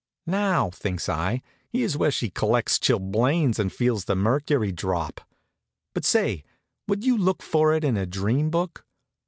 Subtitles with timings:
[0.25, 5.21] "Now," thinks I, "here's where she collects chilblains and feels the mercury drop."
[5.93, 6.43] But say!
[6.87, 8.83] would you look for it in a dream book?